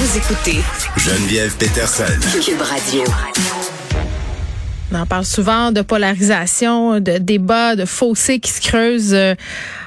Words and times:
Vous 0.00 0.16
écoutez 0.16 0.60
Geneviève 0.96 1.54
Peterson. 1.58 2.04
Cube 2.42 2.62
Radio. 2.62 3.04
On 4.90 4.96
en 4.96 5.04
parle 5.04 5.26
souvent 5.26 5.72
de 5.72 5.82
polarisation, 5.82 7.00
de 7.00 7.18
débats, 7.18 7.76
de 7.76 7.84
fossés 7.84 8.40
qui 8.40 8.50
se 8.50 8.62
creusent 8.62 9.12
euh, 9.12 9.34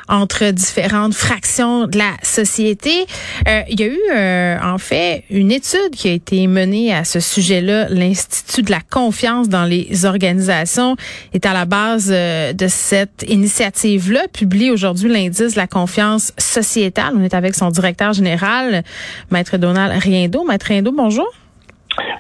entre 0.08 0.52
différentes 0.52 1.14
fractions 1.14 1.88
de 1.88 1.98
la 1.98 2.12
société. 2.22 3.06
Euh, 3.48 3.62
il 3.70 3.80
y 3.80 3.84
a 3.84 3.88
eu 3.88 4.00
euh, 4.14 4.58
en 4.62 4.78
fait 4.78 5.24
une 5.30 5.52
étude 5.52 5.92
qui 5.92 6.10
a 6.10 6.12
été 6.12 6.48
menée 6.48 6.94
à 6.94 7.04
ce 7.04 7.20
sujet-là. 7.20 7.88
L'Institut 7.90 8.64
de 8.64 8.72
la 8.72 8.82
confiance 8.82 9.50
dans 9.50 9.66
les 9.66 10.06
organisations 10.06 10.96
est 11.34 11.46
à 11.46 11.54
la 11.54 11.66
base 11.66 12.08
de 12.08 12.68
cette 12.68 13.26
initiative-là. 13.28 14.28
Publie 14.32 14.72
aujourd'hui 14.72 15.12
l'indice 15.12 15.54
de 15.54 15.60
la 15.60 15.68
confiance 15.68 16.34
sociétale. 16.38 17.14
On 17.18 17.24
est 17.24 17.34
avec 17.34 17.56
son 17.56 17.70
directeur 17.70 18.14
général, 18.14 18.84
Maître 19.32 19.58
Donald 19.58 20.02
Riendo. 20.02 20.44
Maître 20.44 20.68
Riendo, 20.68 20.92
bonjour. 20.92 21.28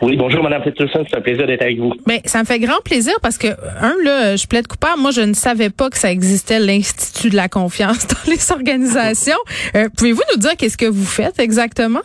Oui, 0.01 0.17
bonjour, 0.17 0.43
Mme 0.43 0.61
Peterson. 0.63 1.03
C'est 1.09 1.17
un 1.17 1.21
plaisir 1.21 1.47
d'être 1.47 1.61
avec 1.61 1.79
vous. 1.79 1.93
Ben, 2.05 2.19
ça 2.25 2.39
me 2.39 2.45
fait 2.45 2.59
grand 2.59 2.81
plaisir 2.83 3.13
parce 3.21 3.37
que, 3.37 3.47
un, 3.47 3.95
là, 4.03 4.35
je 4.35 4.45
plaide 4.47 4.67
coupable. 4.67 4.99
Moi, 4.99 5.11
je 5.11 5.21
ne 5.21 5.33
savais 5.33 5.69
pas 5.69 5.89
que 5.89 5.97
ça 5.97 6.11
existait 6.11 6.59
l'Institut 6.59 7.29
de 7.29 7.35
la 7.35 7.47
confiance 7.47 8.07
dans 8.07 8.31
les 8.31 8.51
organisations. 8.51 9.37
Euh, 9.75 9.89
Pouvez-vous 9.97 10.21
nous 10.33 10.39
dire 10.39 10.55
qu'est-ce 10.57 10.77
que 10.77 10.85
vous 10.85 11.05
faites 11.05 11.39
exactement? 11.39 12.01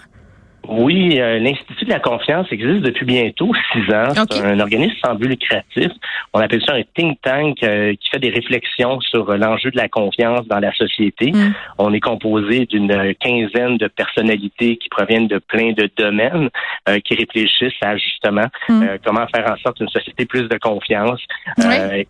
Oui, 0.69 1.19
euh, 1.19 1.39
l'Institut 1.39 1.87
de 1.87 1.91
la 1.91 1.99
confiance 1.99 2.47
existe 2.51 2.81
depuis 2.81 3.07
bientôt 3.07 3.51
six 3.73 3.91
ans. 3.93 4.13
C'est 4.31 4.45
un 4.45 4.61
organisme 4.61 4.95
sans 5.03 5.15
but 5.15 5.29
lucratif. 5.29 5.91
On 6.35 6.41
appelle 6.41 6.63
ça 6.63 6.75
un 6.75 6.83
think 6.95 7.19
tank 7.23 7.63
euh, 7.63 7.95
qui 7.95 8.11
fait 8.11 8.19
des 8.19 8.29
réflexions 8.29 9.01
sur 9.01 9.35
l'enjeu 9.37 9.71
de 9.71 9.79
la 9.79 9.89
confiance 9.89 10.47
dans 10.47 10.59
la 10.59 10.73
société. 10.75 11.33
Mm. 11.33 11.55
On 11.79 11.95
est 11.95 12.01
composé 12.01 12.67
d'une 12.67 13.15
quinzaine 13.15 13.79
de 13.79 13.89
personnalités 13.89 14.77
qui 14.77 14.91
proviennent 14.91 15.27
de 15.27 15.39
plein 15.39 15.73
de 15.73 15.89
domaines, 15.97 16.51
euh, 16.89 16.99
qui 17.01 17.15
réfléchissent 17.15 17.73
à 17.81 17.97
justement 17.97 18.47
mm. 18.69 18.85
comment 19.05 19.27
faire 19.35 19.51
en 19.51 19.57
sorte 19.57 19.81
une 19.81 19.89
société 19.89 20.27
plus 20.27 20.49
de 20.49 20.59
confiance. 20.59 21.21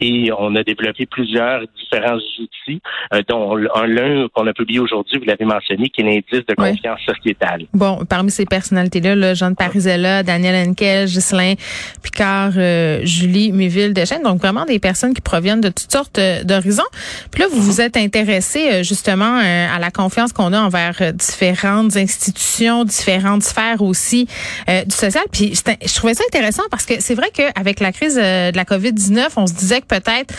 et 0.00 0.30
on 0.36 0.56
a 0.56 0.64
développé 0.64 1.06
plusieurs 1.06 1.60
différents 1.76 2.16
outils, 2.16 2.80
dont 3.28 3.54
l'un 3.54 4.26
qu'on 4.34 4.46
a 4.46 4.52
publié 4.52 4.80
aujourd'hui, 4.80 5.18
vous 5.18 5.24
l'avez 5.24 5.44
mentionné, 5.44 5.88
qui 5.90 6.00
est 6.00 6.04
l'indice 6.04 6.44
de 6.46 6.54
confiance 6.54 7.00
sociétale. 7.02 7.66
Bon, 7.72 8.00
parmi 8.08 8.30
ces 8.30 8.47
personnalités-là, 8.48 9.14
là, 9.14 9.34
Jean 9.34 9.54
Parisella, 9.54 10.22
Daniel 10.22 10.68
Henkel, 10.68 11.06
Ghislain 11.06 11.54
Picard, 12.02 12.52
euh, 12.56 13.00
Julie 13.04 13.52
Deschênes. 13.92 14.22
Donc 14.22 14.40
vraiment 14.40 14.64
des 14.64 14.78
personnes 14.78 15.14
qui 15.14 15.20
proviennent 15.20 15.60
de 15.60 15.68
toutes 15.68 15.92
sortes 15.92 16.18
euh, 16.18 16.42
d'horizons. 16.44 16.82
Puis 17.30 17.42
là, 17.42 17.48
vous 17.52 17.60
vous 17.60 17.80
êtes 17.80 17.96
intéressé 17.96 18.68
euh, 18.68 18.82
justement 18.82 19.38
à 19.38 19.78
la 19.78 19.90
confiance 19.90 20.32
qu'on 20.32 20.52
a 20.52 20.60
envers 20.60 21.12
différentes 21.14 21.96
institutions, 21.96 22.84
différentes 22.84 23.42
sphères 23.42 23.82
aussi 23.82 24.26
du 24.66 24.94
social. 24.94 25.24
Puis 25.32 25.54
je 25.54 25.94
trouvais 25.94 26.14
ça 26.14 26.24
intéressant 26.28 26.62
parce 26.70 26.84
que 26.84 26.94
c'est 27.00 27.14
vrai 27.14 27.30
qu'avec 27.32 27.80
la 27.80 27.92
crise 27.92 28.16
de 28.16 28.56
la 28.56 28.64
COVID-19, 28.64 29.28
on 29.36 29.46
se 29.46 29.52
disait 29.52 29.80
que 29.80 29.86
peut-être 29.86 30.34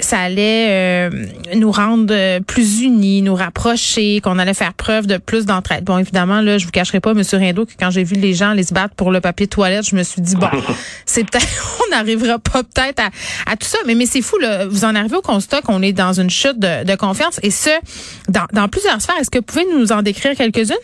ça 0.00 0.18
allait 0.18 1.10
nous 1.54 1.70
rendre 1.70 2.40
plus 2.40 2.82
unis, 2.82 3.22
nous 3.22 3.34
rapprocher, 3.34 4.20
qu'on 4.20 4.38
allait 4.38 4.54
faire 4.54 4.74
preuve 4.74 5.06
de 5.06 5.18
plus 5.18 5.46
d'entraide. 5.46 5.84
Bon, 5.84 5.98
évidemment, 5.98 6.40
là, 6.40 6.58
je 6.58 6.64
vous 6.64 6.72
cacherai 6.72 7.00
pas, 7.00 7.14
Que 7.52 7.72
quand 7.78 7.90
j'ai 7.90 8.04
vu 8.04 8.14
les 8.14 8.34
gens 8.34 8.52
les 8.52 8.64
se 8.64 8.74
battre 8.74 8.94
pour 8.94 9.10
le 9.10 9.20
papier 9.20 9.46
toilette, 9.46 9.88
je 9.88 9.96
me 9.96 10.02
suis 10.02 10.22
dit 10.22 10.36
bon, 10.36 10.48
c'est 11.06 11.24
peut-être 11.24 11.80
on 11.86 11.90
n'arrivera 11.90 12.38
pas 12.38 12.62
peut-être 12.62 13.02
à, 13.46 13.56
tout 13.56 13.66
ça, 13.66 13.78
mais 13.86 13.94
mais 13.94 14.06
c'est 14.06 14.22
fou 14.22 14.38
là, 14.38 14.66
vous 14.66 14.84
en 14.84 14.94
arrivez 14.94 15.16
au 15.16 15.22
constat 15.22 15.62
qu'on 15.62 15.82
est 15.82 15.92
dans 15.92 16.12
une 16.12 16.30
chute 16.30 16.58
de, 16.58 16.96
confiance 16.96 17.40
et 17.42 17.50
ce 17.50 17.70
dans, 18.28 18.46
dans 18.52 18.68
plusieurs 18.68 19.00
sphères. 19.00 19.16
Est-ce 19.20 19.30
que 19.30 19.38
vous 19.38 19.44
pouvez 19.44 19.66
nous 19.74 19.92
en 19.92 20.02
décrire 20.02 20.36
quelques-unes? 20.36 20.76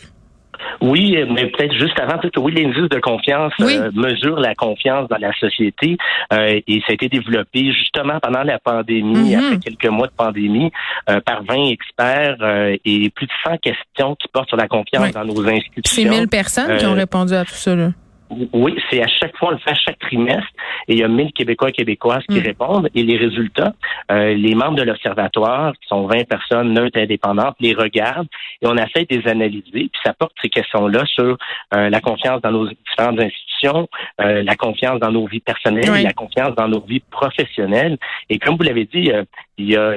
Oui, 0.81 1.17
mais 1.29 1.47
peut-être 1.47 1.73
juste 1.73 1.99
avant, 1.99 2.17
tout, 2.17 2.41
oui, 2.41 2.53
l'indice 2.53 2.89
de 2.89 2.99
confiance 2.99 3.53
euh, 3.59 3.91
mesure 3.93 4.39
la 4.39 4.55
confiance 4.55 5.07
dans 5.09 5.17
la 5.17 5.33
société 5.33 5.97
euh, 6.33 6.59
et 6.67 6.79
ça 6.81 6.87
a 6.89 6.93
été 6.93 7.09
développé 7.09 7.71
justement 7.73 8.19
pendant 8.21 8.43
la 8.43 8.59
pandémie, 8.59 9.33
mm-hmm. 9.33 9.45
après 9.45 9.59
quelques 9.59 9.87
mois 9.87 10.07
de 10.07 10.13
pandémie, 10.13 10.71
euh, 11.09 11.19
par 11.21 11.43
20 11.43 11.69
experts 11.69 12.37
et 12.85 13.09
plus 13.09 13.25
de 13.25 13.31
100 13.45 13.57
questions 13.57 14.15
qui 14.15 14.27
portent 14.27 14.49
sur 14.49 14.57
la 14.57 14.67
confiance 14.67 15.11
dans 15.11 15.25
nos 15.25 15.47
institutions. 15.47 16.03
C'est 16.03 16.05
1000 16.09 16.27
personnes 16.27 16.77
qui 16.77 16.85
ont 16.85 16.93
répondu 16.93 17.33
à 17.33 17.43
tout 17.43 17.53
ça. 17.53 17.75
Là. 17.75 17.89
Oui, 18.29 18.75
c'est 18.89 19.01
à 19.01 19.07
chaque 19.07 19.37
fois, 19.37 19.49
on 19.49 19.51
le 19.51 19.57
fait 19.57 19.71
à 19.71 19.75
chaque 19.75 19.99
trimestre, 19.99 20.49
et 20.87 20.93
il 20.93 20.99
y 20.99 21.03
a 21.03 21.07
1000 21.07 21.31
Québécois 21.31 21.69
et 21.69 21.71
Québécoises 21.71 22.23
qui 22.29 22.39
mm. 22.39 22.43
répondent, 22.43 22.89
et 22.93 23.03
les 23.03 23.17
résultats, 23.17 23.73
euh, 24.11 24.33
les 24.33 24.53
membres 24.53 24.75
de 24.75 24.83
l'Observatoire, 24.83 25.73
qui 25.73 25.87
sont 25.87 26.07
20 26.07 26.27
personnes 26.27 26.73
neutres 26.73 26.97
et 26.97 27.03
indépendantes, 27.03 27.55
les 27.59 27.73
regardent, 27.73 28.27
et 28.61 28.67
on 28.67 28.75
essaie 28.75 29.05
de 29.05 29.17
les 29.17 29.27
analyser, 29.27 29.61
puis 29.71 30.01
ça 30.03 30.13
porte 30.13 30.33
ces 30.41 30.49
questions-là 30.49 31.05
sur 31.05 31.37
euh, 31.73 31.89
la 31.89 31.99
confiance 32.01 32.41
dans 32.41 32.51
nos 32.51 32.67
différentes 32.67 33.19
institutions, 33.19 33.56
euh, 33.65 34.43
la 34.43 34.55
confiance 34.55 34.99
dans 34.99 35.11
nos 35.11 35.27
vies 35.27 35.39
personnelles, 35.39 36.03
la 36.03 36.13
confiance 36.13 36.55
dans 36.55 36.67
nos 36.67 36.81
vies 36.81 37.01
professionnelles, 37.11 37.97
et 38.29 38.39
comme 38.39 38.57
vous 38.57 38.63
l'avez 38.63 38.85
dit, 38.85 39.11
il 39.57 39.69
y 39.69 39.75
a, 39.75 39.93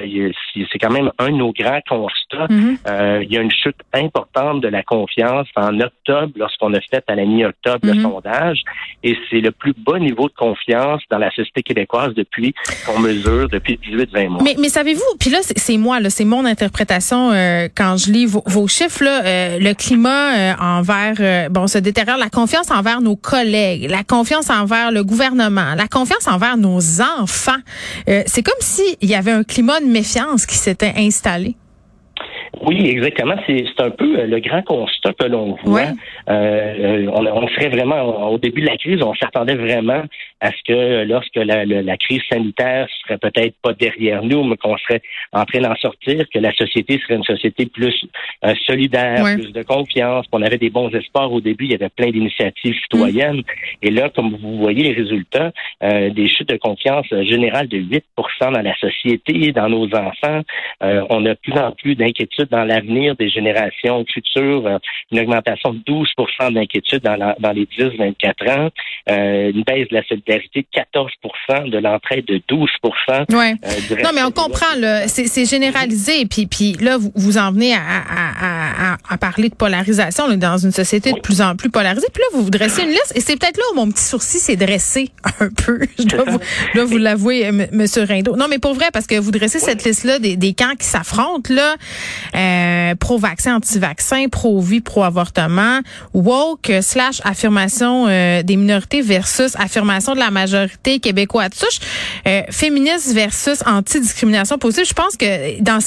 c'est 0.73 0.79
quand 0.79 0.91
même 0.91 1.11
un 1.19 1.31
de 1.31 1.37
nos 1.37 1.53
grands 1.53 1.81
constats, 1.89 2.47
mm-hmm. 2.47 3.23
il 3.23 3.33
y 3.33 3.37
a 3.37 3.41
une 3.41 3.51
chute 3.51 3.77
importante 3.93 4.61
de 4.61 4.69
la 4.69 4.83
confiance 4.83 5.49
en 5.57 5.79
octobre, 5.81 6.33
lorsqu'on 6.37 6.73
a 6.75 6.81
fait 6.81 7.05
à 7.09 7.15
la 7.15 7.25
mi-octobre 7.25 7.87
le 7.87 7.93
mm-hmm. 7.93 8.55
et 9.03 9.17
c'est 9.29 9.41
le 9.41 9.51
plus 9.51 9.75
bas 9.77 9.99
niveau 9.99 10.29
de 10.29 10.35
confiance 10.35 11.03
dans 11.11 11.19
la 11.19 11.31
société 11.31 11.63
québécoise 11.63 12.15
depuis 12.15 12.55
qu'on 12.87 13.01
mesure 13.01 13.49
depuis 13.49 13.79
18-20 13.83 14.29
mois. 14.29 14.43
Mais, 14.43 14.55
mais 14.59 14.69
savez-vous, 14.69 15.17
puis 15.19 15.31
là 15.31 15.39
c'est 15.43 15.77
moi, 15.77 15.99
c'est 16.09 16.25
mon 16.25 16.45
interprétation 16.45 17.31
euh, 17.33 17.69
quand 17.75 17.97
je 17.97 18.11
lis 18.11 18.27
vos, 18.27 18.69
chiffres 18.69 19.05
là, 19.05 19.25
euh, 19.25 19.59
le 19.59 19.75
climat 19.75 20.35
euh, 20.35 20.53
envers 20.61 21.51
bon 21.51 21.67
se 21.67 21.79
détériore, 21.79 22.19
la 22.19 22.31
confiance 22.31 22.71
envers 22.71 23.01
nos 23.01 23.17
collègues, 23.17 23.50
la 23.51 24.05
confiance 24.05 24.51
envers 24.51 24.91
le 24.93 25.05
gouvernement, 25.05 25.75
la 25.75 25.89
confiance 25.89 26.27
envers 26.27 26.57
nos 26.57 27.01
enfants. 27.01 27.61
c'est 28.07 28.43
comme 28.43 28.55
s'il 28.61 29.09
y 29.09 29.15
avait 29.15 29.33
un 29.33 29.45
climat 29.45 29.81
de 29.81 29.87
méfiance 29.87 30.47
qui 30.47 30.57
s'était 30.57 30.95
installé. 30.97 31.57
Oui, 32.63 32.89
exactement. 32.89 33.37
C'est 33.47 33.81
un 33.81 33.91
peu 33.91 34.19
euh, 34.19 34.27
le 34.27 34.41
grand 34.41 34.63
constat 34.63 35.13
que 35.13 35.27
l'on 35.27 35.57
voit. 35.65 35.89
Euh, 36.29 36.33
euh, 36.33 37.11
on, 37.15 37.25
on, 37.25 37.49
serait 37.49 37.69
vraiment, 37.69 38.31
au 38.31 38.39
début 38.39 38.61
de 38.61 38.67
la 38.67 38.77
crise, 38.77 39.01
on 39.03 39.15
s'attendait 39.15 39.55
vraiment 39.55 40.03
à 40.41 40.51
ce 40.51 40.63
que 40.67 41.05
lorsque 41.05 41.37
la, 41.37 41.65
la, 41.65 41.97
crise 41.97 42.23
sanitaire 42.31 42.89
serait 43.03 43.19
peut-être 43.19 43.55
pas 43.63 43.73
derrière 43.73 44.23
nous, 44.23 44.43
mais 44.43 44.57
qu'on 44.57 44.77
serait 44.79 45.03
en 45.33 45.45
train 45.45 45.61
d'en 45.61 45.77
sortir, 45.77 46.25
que 46.33 46.39
la 46.39 46.53
société 46.53 46.99
serait 46.99 47.17
une 47.17 47.25
société 47.25 47.67
plus 47.67 47.95
solidaire, 48.67 49.23
plus 49.23 49.53
de 49.53 49.63
confiance, 49.63 50.27
qu'on 50.29 50.43
avait 50.43 50.59
des 50.59 50.71
bons 50.71 50.91
espoirs 50.91 51.31
au 51.31 51.41
début, 51.41 51.67
il 51.67 51.73
y 51.73 51.75
avait 51.75 51.91
plein 51.91 52.11
d'initiatives 52.11 52.75
citoyennes. 52.83 53.39
Mm. 53.39 53.43
Et 53.83 53.91
là, 53.91 54.09
comme 54.09 54.35
vous 54.37 54.57
voyez 54.57 54.85
les 54.85 54.95
résultats, 54.95 55.53
des 55.83 56.29
chutes 56.29 56.49
de 56.49 56.57
confiance 56.57 57.07
générales 57.11 57.69
de 57.69 57.79
8% 57.79 58.01
dans 58.41 58.63
la 58.63 58.75
société, 58.77 59.53
dans 59.53 59.69
nos 59.69 59.87
enfants. 59.95 60.41
on 60.81 61.27
a 61.27 61.35
de 61.35 61.39
plus 61.43 61.53
en 61.53 61.73
plus 61.73 61.95
d'inquiétudes 61.95 62.40
dans 62.45 62.65
l'avenir 62.65 63.17
des 63.17 63.29
générations 63.29 64.05
futures, 64.13 64.67
euh, 64.67 64.79
une 65.11 65.21
augmentation 65.21 65.73
de 65.73 65.81
12 65.87 66.09
d'inquiétude 66.53 67.03
dans, 67.03 67.35
dans 67.39 67.53
les 67.53 67.67
10-24 67.67 68.51
ans, 68.51 68.71
euh, 69.11 69.51
une 69.53 69.63
baisse 69.63 69.89
de 69.89 69.95
la 69.95 70.05
solidarité 70.05 70.63
de 70.63 70.67
14 70.73 71.11
de 71.67 71.79
l'entraide 71.79 72.25
de 72.27 72.41
12 72.49 72.69
ouais. 73.31 73.55
Euh, 73.65 74.03
non, 74.03 74.11
mais 74.15 74.23
on 74.23 74.31
comprend, 74.31 74.67
c'est 75.07 75.49
généralisé. 75.49 76.27
Puis, 76.27 76.47
puis 76.47 76.73
là, 76.81 76.97
vous, 76.97 77.13
vous 77.15 77.39
en 77.39 77.53
venez 77.53 77.75
à, 77.75 77.79
à, 77.79 78.93
à, 78.93 78.97
à 79.09 79.19
parler 79.19 79.49
de 79.49 79.55
polarisation 79.55 80.29
là, 80.29 80.37
dans 80.37 80.59
une 80.59 80.71
société 80.71 81.13
de 81.13 81.21
plus 81.21 81.41
en 81.41 81.57
plus 81.57 81.71
polarisée. 81.71 82.07
Puis 82.13 82.23
là, 82.23 82.27
vous 82.35 82.45
vous 82.45 82.51
dressez 82.51 82.83
une 82.83 82.91
liste. 82.91 83.13
Et 83.15 83.21
c'est 83.21 83.39
peut-être 83.39 83.57
là 83.57 83.65
où 83.73 83.77
mon 83.77 83.91
petit 83.91 84.05
sourcil 84.05 84.41
s'est 84.41 84.57
dressé 84.57 85.09
un 85.41 85.49
peu. 85.49 85.81
Je 85.99 86.05
dois 86.05 86.25
vous, 86.25 86.41
là, 86.75 86.85
vous 86.85 86.99
l'avouez, 86.99 87.43
M. 87.43 87.87
Rindo. 87.97 88.37
Non, 88.37 88.47
mais 88.49 88.59
pour 88.59 88.75
vrai, 88.75 88.87
parce 88.93 89.07
que 89.07 89.19
vous 89.19 89.31
dressez 89.31 89.59
cette 89.59 89.85
liste-là 89.85 90.19
des, 90.19 90.37
des 90.37 90.55
camps 90.55 90.75
qui 90.79 90.87
s'affrontent, 90.87 91.53
là. 91.53 91.77
Euh, 92.35 92.95
pro-vaccin, 92.95 93.57
anti-vaccin, 93.57 94.29
pro-vie, 94.29 94.81
pro-avortement, 94.81 95.81
woke 96.15 96.71
slash 96.81 97.21
affirmation 97.25 98.07
euh, 98.09 98.43
des 98.43 98.57
minorités 98.57 99.03
versus 99.03 99.57
affirmation 99.57 100.15
de 100.15 100.19
la 100.19 100.31
majorité 100.31 101.01
québécoise. 101.01 101.51
Euh, 102.27 102.43
féministe 102.51 103.13
versus 103.13 103.63
anti-discrimination 103.67 104.59
possible. 104.59 104.87
Je 104.87 104.95
pense 104.95 105.17
que 105.17 105.61
dans, 105.61 105.81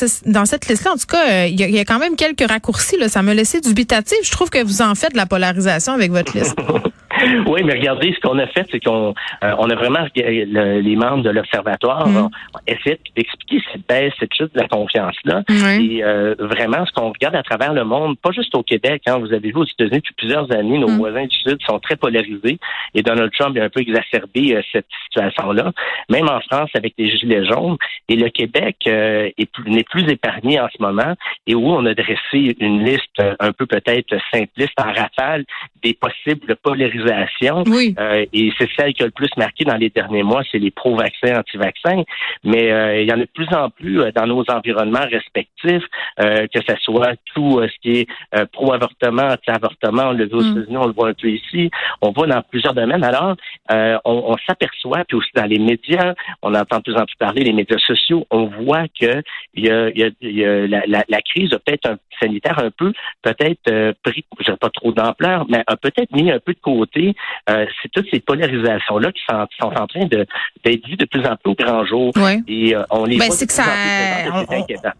cette 0.45 0.67
liste-là, 0.67 0.93
en 0.93 0.97
tout 0.97 1.05
cas, 1.07 1.45
il 1.45 1.59
y, 1.59 1.79
a 1.79 1.85
quand 1.85 1.99
même 1.99 2.15
quelques 2.15 2.47
raccourcis. 2.47 2.97
Là. 2.97 3.09
Ça 3.09 3.21
me 3.21 3.33
laissait 3.33 3.61
dubitatif. 3.61 4.17
Je 4.23 4.31
trouve 4.31 4.49
que 4.49 4.63
vous 4.63 4.81
en 4.81 4.95
faites 4.95 5.13
de 5.13 5.17
la 5.17 5.25
polarisation 5.25 5.93
avec 5.93 6.11
votre 6.11 6.37
liste. 6.37 6.55
Oui, 7.47 7.61
mais 7.63 7.73
regardez, 7.73 8.13
ce 8.13 8.19
qu'on 8.19 8.39
a 8.39 8.47
fait, 8.47 8.65
c'est 8.71 8.79
qu'on 8.79 9.13
euh, 9.43 9.55
on 9.57 9.69
a 9.69 9.75
vraiment 9.75 10.05
les 10.15 10.95
membres 10.95 11.23
de 11.23 11.29
l'observatoire 11.29 12.07
mm. 12.07 12.17
ont 12.17 12.31
essayé 12.67 12.99
d'expliquer 13.15 13.61
cette 13.71 13.87
baisse, 13.87 14.13
cette 14.19 14.33
chute 14.33 14.53
de 14.53 14.59
la 14.59 14.67
confiance-là. 14.67 15.43
Et 15.79 16.03
euh, 16.03 16.35
vraiment, 16.39 16.85
ce 16.85 16.91
qu'on 16.91 17.11
regarde 17.11 17.35
à 17.35 17.43
travers 17.43 17.73
le 17.73 17.83
monde, 17.83 18.17
pas 18.19 18.31
juste 18.31 18.55
au 18.55 18.63
Québec, 18.63 19.03
hein, 19.07 19.17
vous 19.19 19.33
avez 19.33 19.49
vu 19.49 19.55
aux 19.55 19.65
États-Unis 19.65 19.97
depuis 19.97 20.13
plusieurs 20.15 20.51
années, 20.51 20.77
nos 20.77 20.89
mm. 20.89 20.97
voisins 20.97 21.25
du 21.25 21.35
Sud 21.37 21.57
sont 21.65 21.79
très 21.79 21.95
polarisés 21.95 22.59
et 22.93 23.01
Donald 23.01 23.31
Trump 23.37 23.57
a 23.57 23.63
un 23.63 23.69
peu 23.69 23.81
exacerbé 23.81 24.55
euh, 24.55 24.61
cette 24.71 24.87
situation-là. 25.05 25.71
Même 26.09 26.29
en 26.29 26.39
France, 26.41 26.69
avec 26.75 26.93
les 26.97 27.09
Gilets 27.17 27.45
jaunes. 27.45 27.77
Et 28.09 28.15
le 28.15 28.29
Québec 28.29 28.77
n'est 28.85 29.83
plus 29.83 30.09
épargné 30.09 30.59
en 30.59 30.67
ce 30.75 30.81
moment 30.81 31.13
et 31.47 31.55
où 31.55 31.67
on 31.67 31.85
a 31.85 31.93
dressé 31.93 32.55
une 32.59 32.83
liste 32.83 33.21
un 33.39 33.51
peu 33.51 33.65
peut-être 33.65 34.15
simpliste 34.31 34.73
en 34.79 34.91
rafale 34.91 35.45
des 35.81 35.93
possibles 35.93 36.55
polarisations. 36.61 37.12
Oui. 37.67 37.95
Euh, 37.99 38.25
et 38.33 38.51
c'est 38.57 38.69
celle 38.77 38.93
qui 38.93 39.03
a 39.03 39.05
le 39.05 39.11
plus 39.11 39.29
marqué 39.37 39.63
dans 39.63 39.75
les 39.75 39.89
derniers 39.89 40.23
mois, 40.23 40.43
c'est 40.51 40.59
les 40.59 40.71
pro-vaccins, 40.71 41.39
anti-vaccins. 41.39 42.03
Mais 42.43 42.71
euh, 42.71 43.01
il 43.01 43.09
y 43.09 43.11
en 43.11 43.17
a 43.17 43.25
de 43.25 43.29
plus 43.33 43.47
en 43.53 43.69
plus 43.69 44.01
euh, 44.01 44.11
dans 44.11 44.25
nos 44.27 44.43
environnements 44.49 45.05
respectifs, 45.11 45.83
que 46.17 46.59
ce 46.67 46.75
soit 46.81 47.15
tout 47.33 47.61
ce 47.61 47.79
qui 47.81 47.99
est 47.99 48.07
pro-avortement, 48.51 49.27
anti-avortement, 49.29 50.09
on 50.09 50.11
le 50.13 50.27
voit 50.27 50.39
aux 50.39 50.43
mm. 50.43 50.51
États-Unis, 50.51 50.77
on 50.77 50.87
le 50.87 50.93
voit 50.93 51.09
un 51.09 51.13
peu 51.13 51.29
ici, 51.29 51.69
on 52.01 52.11
voit 52.11 52.27
dans 52.27 52.41
plusieurs 52.41 52.73
domaines. 52.73 53.03
Alors, 53.03 53.35
on, 53.69 53.99
on 54.05 54.35
s'aperçoit, 54.47 55.03
puis 55.07 55.17
aussi 55.17 55.29
dans 55.35 55.45
les 55.45 55.59
médias, 55.59 56.13
on 56.41 56.53
entend 56.53 56.77
de 56.77 56.83
plus 56.83 56.95
en 56.95 57.05
plus 57.05 57.15
parler, 57.17 57.43
les 57.43 57.53
médias 57.53 57.77
sociaux, 57.79 58.25
on 58.31 58.45
voit 58.45 58.87
que 58.99 59.21
il 59.53 59.65
y 59.65 59.71
a, 59.71 59.89
y 59.89 60.03
a, 60.03 60.09
y 60.21 60.45
a 60.45 60.67
la, 60.67 60.83
la, 60.87 61.03
la, 61.07 61.21
crise 61.21 61.53
a 61.53 61.59
peut-être 61.59 61.89
un 61.89 61.97
sanitaire 62.19 62.59
un 62.59 62.71
peu, 62.71 62.93
peut-être 63.21 63.93
pris, 64.03 64.23
je 64.39 64.51
pas 64.53 64.69
trop 64.69 64.91
d'ampleur, 64.91 65.45
mais 65.49 65.63
a 65.67 65.75
peut-être 65.75 66.11
mis 66.11 66.31
un 66.31 66.39
peu 66.39 66.53
de 66.53 66.59
côté 66.59 67.02
euh, 67.49 67.65
c'est 67.81 67.89
toutes 67.91 68.07
ces 68.11 68.19
polarisations-là 68.19 69.11
qui 69.11 69.21
sont, 69.27 69.65
en 69.65 69.87
train 69.87 70.05
d'être 70.05 70.87
vues 70.87 70.95
de 70.95 71.05
plus 71.05 71.25
en 71.25 71.35
plus 71.35 71.51
au 71.51 71.55
grand 71.55 71.85
jour. 71.85 72.13
Et 72.47 72.75
euh, 72.75 72.83
on 72.89 73.05
les 73.05 73.17
ben, 73.17 73.27
voit 73.27 73.45
de 73.45 73.51
ça, 73.51 73.63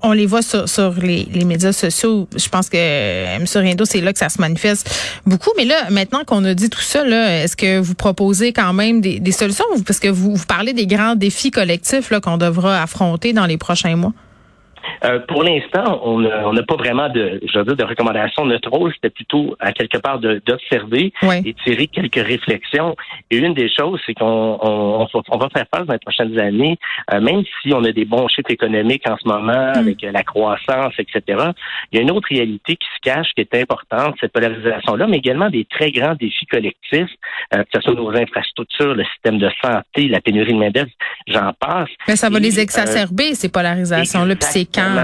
on, 0.01 0.11
les 0.11 0.25
voit 0.25 0.41
sur, 0.41 0.93
les, 1.01 1.45
médias 1.45 1.73
sociaux. 1.73 2.27
Je 2.35 2.49
pense 2.49 2.69
que 2.69 2.77
euh, 2.77 3.37
M. 3.37 3.45
Rindo, 3.55 3.85
c'est 3.85 4.01
là 4.01 4.13
que 4.13 4.19
ça 4.19 4.29
se 4.29 4.39
manifeste 4.41 5.19
beaucoup. 5.25 5.51
Mais 5.57 5.65
là, 5.65 5.89
maintenant 5.89 6.23
qu'on 6.25 6.43
a 6.45 6.53
dit 6.53 6.69
tout 6.69 6.79
ça, 6.79 7.03
est-ce 7.43 7.55
que 7.55 7.79
vous 7.79 7.95
proposez 7.95 8.53
quand 8.53 8.73
même 8.73 9.01
des, 9.01 9.31
solutions? 9.31 9.65
Parce 9.85 9.99
que 9.99 10.07
vous, 10.07 10.35
vous 10.35 10.45
parlez 10.45 10.73
des 10.73 10.87
grands 10.87 11.15
défis 11.15 11.51
collectifs 11.51 12.11
qu'on 12.21 12.37
devra 12.37 12.81
affronter 12.81 13.33
dans 13.33 13.45
les 13.45 13.57
prochains 13.57 13.95
mois. 13.95 14.13
Euh, 15.03 15.19
pour 15.27 15.43
l'instant, 15.43 16.01
on 16.03 16.19
n'a 16.19 16.63
pas 16.63 16.75
vraiment 16.75 17.09
de, 17.09 17.39
je 17.51 17.59
veux 17.59 17.65
dire, 17.65 17.75
de 17.75 17.83
recommandations. 17.83 18.45
Notre 18.45 18.69
rôle, 18.69 18.93
c'était 18.93 19.09
plutôt 19.09 19.55
à 19.59 19.71
quelque 19.71 19.97
part 19.97 20.19
d'observer 20.19 21.13
et 21.45 21.53
tirer 21.63 21.87
quelques 21.87 22.25
réflexions. 22.25 22.95
Et 23.29 23.37
une 23.37 23.53
des 23.53 23.69
choses, 23.69 23.99
c'est 24.05 24.13
qu'on 24.13 24.59
on, 24.61 25.07
on, 25.29 25.37
va 25.37 25.49
faire 25.49 25.65
face 25.73 25.85
dans 25.85 25.93
les 25.93 25.99
prochaines 25.99 26.37
années, 26.39 26.77
euh, 27.13 27.21
même 27.21 27.43
si 27.61 27.73
on 27.73 27.83
a 27.83 27.91
des 27.91 28.05
bons 28.05 28.27
chiffres 28.27 28.51
économiques 28.51 29.03
en 29.09 29.17
ce 29.17 29.27
moment 29.27 29.71
mm. 29.75 29.77
avec 29.77 30.01
la 30.01 30.23
croissance, 30.23 30.93
etc. 30.97 31.51
Il 31.91 31.97
y 31.97 31.99
a 31.99 32.01
une 32.01 32.11
autre 32.11 32.27
réalité 32.29 32.75
qui 32.75 32.87
se 32.95 32.99
cache, 33.01 33.27
qui 33.35 33.41
est 33.41 33.55
importante, 33.55 34.15
cette 34.19 34.31
polarisation-là, 34.31 35.07
mais 35.07 35.17
également 35.17 35.49
des 35.49 35.65
très 35.65 35.91
grands 35.91 36.15
défis 36.15 36.45
collectifs, 36.45 37.09
euh, 37.53 37.63
que 37.63 37.69
ce 37.73 37.81
soit 37.81 37.95
nos 37.95 38.09
infrastructures, 38.15 38.95
le 38.95 39.03
système 39.05 39.37
de 39.37 39.49
santé, 39.61 40.07
la 40.07 40.21
pénurie 40.21 40.53
de 40.53 40.59
main 40.59 40.71
j'en 41.27 41.53
passe. 41.53 41.89
Mais 42.07 42.15
ça 42.15 42.29
va 42.29 42.39
les 42.39 42.59
exacerber, 42.59 43.35
ces 43.35 43.49
polarisations-là, 43.49 44.35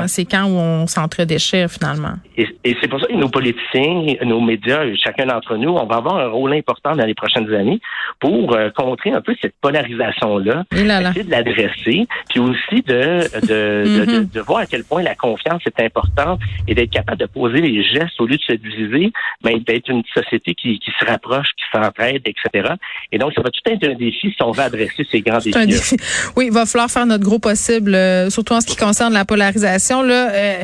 c'est 0.08 0.26
quand 0.26 0.46
où 0.46 0.58
on 0.58 0.88
s'entre-déchire 0.88 1.70
finalement. 1.70 2.14
Et, 2.38 2.48
c'est 2.82 2.88
pour 2.88 3.00
ça 3.00 3.08
que 3.08 3.14
nos 3.14 3.30
politiciens, 3.30 4.16
nos 4.26 4.42
médias, 4.42 4.84
chacun 5.04 5.26
d'entre 5.26 5.58
nous, 5.58 5.70
on 5.70 5.86
va 5.86 5.98
avoir 5.98 6.18
un 6.18 6.28
rôle 6.28 6.54
important 6.54 6.96
dans 6.96 7.06
les 7.06 7.14
prochaines 7.14 7.54
années 7.54 7.80
pour 8.20 8.56
euh, 8.56 8.70
contrer 8.70 9.12
un 9.12 9.22
peu 9.22 9.36
cette 9.42 9.56
polarisation-là, 9.62 10.64
essayer 10.72 11.24
de 11.24 11.32
l'adresser, 11.32 12.08
puis 12.30 12.40
aussi 12.40 12.82
de 12.86 13.20
de, 13.40 13.48
de, 13.48 14.06
mm-hmm. 14.06 14.32
de, 14.32 14.42
voir 14.42 14.60
à 14.60 14.66
quel 14.66 14.84
point 14.84 15.04
la 15.04 15.16
confiance 15.16 15.62
est 15.66 15.84
importante 15.84 16.40
et 16.68 16.76
d'être 16.76 16.92
capable 16.92 17.20
de 17.20 17.26
poser 17.26 17.62
les 17.62 17.84
gestes 17.84 18.20
au 18.20 18.26
lieu 18.26 18.38
de 18.38 18.42
se 18.42 18.54
diviser, 18.54 19.12
mais 19.44 19.60
d'être 19.60 19.90
une 19.90 20.04
société 20.14 20.54
qui, 20.56 20.80
qui 20.80 20.92
se 21.00 21.06
rapproche, 21.06 21.48
qui 21.58 21.66
s'entraide, 21.74 22.22
etc. 22.26 22.74
Et 23.12 23.18
donc, 23.18 23.34
ça 23.34 23.42
va 23.42 23.50
tout 23.50 23.62
être 23.66 23.88
un 23.88 23.96
défi 23.96 24.34
si 24.36 24.44
on 24.44 24.52
va 24.52 24.64
adresser 24.64 25.06
ces 25.12 25.22
grands 25.22 25.38
défis. 25.38 25.98
Oui, 26.36 26.46
il 26.48 26.54
va 26.54 26.66
falloir 26.66 26.90
faire 26.90 27.06
notre 27.06 27.24
gros 27.24 27.40
possible, 27.40 27.96
euh, 27.96 28.30
surtout 28.30 28.54
en 28.54 28.62
ce 28.62 28.68
qui 28.68 28.76
concerne 28.76 29.14
la 29.14 29.26
polarisation. 29.26 29.59
Là, 30.04 30.32
euh, 30.32 30.64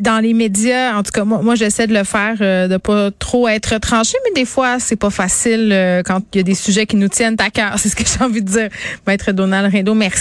dans 0.00 0.22
les 0.22 0.34
médias, 0.34 0.96
en 0.96 1.02
tout 1.02 1.12
cas, 1.12 1.24
moi, 1.24 1.54
j'essaie 1.54 1.86
de 1.86 1.94
le 1.94 2.04
faire, 2.04 2.36
euh, 2.40 2.68
de 2.68 2.76
pas 2.76 3.10
trop 3.18 3.48
être 3.48 3.78
tranché, 3.78 4.16
mais 4.24 4.40
des 4.40 4.46
fois, 4.46 4.78
c'est 4.78 4.96
pas 4.96 5.10
facile 5.10 6.02
quand 6.04 6.20
il 6.34 6.38
y 6.38 6.40
a 6.40 6.42
des 6.42 6.54
sujets 6.54 6.86
qui 6.86 6.96
nous 6.96 7.08
tiennent 7.08 7.36
à 7.38 7.50
cœur. 7.50 7.74
C'est 7.78 7.88
ce 7.88 7.96
que 7.96 8.04
j'ai 8.04 8.24
envie 8.24 8.42
de 8.42 8.50
dire. 8.50 8.68
Maître 9.06 9.32
Donald 9.32 9.72
Rindo, 9.72 9.94
merci. 9.94 10.16